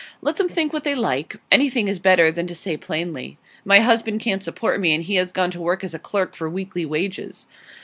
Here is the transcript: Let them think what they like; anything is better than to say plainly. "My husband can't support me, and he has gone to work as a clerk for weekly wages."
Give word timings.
Let 0.19 0.37
them 0.37 0.47
think 0.49 0.73
what 0.73 0.83
they 0.83 0.95
like; 0.95 1.35
anything 1.51 1.87
is 1.87 1.99
better 1.99 2.31
than 2.31 2.47
to 2.47 2.55
say 2.55 2.75
plainly. 2.75 3.37
"My 3.63 3.81
husband 3.81 4.19
can't 4.19 4.41
support 4.43 4.79
me, 4.79 4.95
and 4.95 5.03
he 5.03 5.13
has 5.17 5.31
gone 5.31 5.51
to 5.51 5.61
work 5.61 5.83
as 5.83 5.93
a 5.93 5.99
clerk 5.99 6.35
for 6.35 6.49
weekly 6.49 6.87
wages." 6.87 7.45